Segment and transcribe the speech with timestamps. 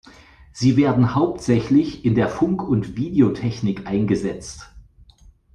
[0.51, 4.73] Sie werden hauptsächlich in der Funk- und Videotechnik eingesetzt.